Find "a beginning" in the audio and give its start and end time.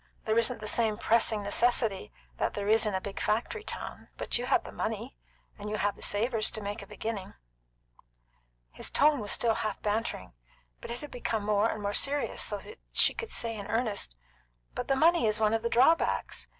6.81-7.35